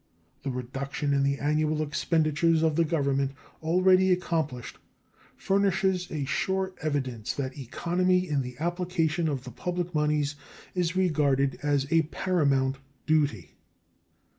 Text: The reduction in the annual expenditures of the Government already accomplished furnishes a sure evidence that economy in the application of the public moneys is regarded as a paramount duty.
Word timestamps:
The 0.41 0.49
reduction 0.49 1.13
in 1.13 1.21
the 1.21 1.37
annual 1.37 1.83
expenditures 1.83 2.63
of 2.63 2.75
the 2.75 2.83
Government 2.83 3.33
already 3.61 4.11
accomplished 4.11 4.79
furnishes 5.37 6.09
a 6.09 6.25
sure 6.25 6.73
evidence 6.81 7.35
that 7.35 7.55
economy 7.55 8.27
in 8.27 8.41
the 8.41 8.57
application 8.57 9.27
of 9.29 9.43
the 9.43 9.51
public 9.51 9.93
moneys 9.93 10.35
is 10.73 10.95
regarded 10.95 11.59
as 11.61 11.85
a 11.91 12.01
paramount 12.01 12.77
duty. 13.05 13.57